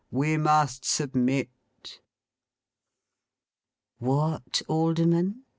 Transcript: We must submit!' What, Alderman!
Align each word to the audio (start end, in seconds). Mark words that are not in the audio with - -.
We 0.09 0.35
must 0.35 0.83
submit!' 0.83 2.01
What, 3.99 4.63
Alderman! 4.67 5.43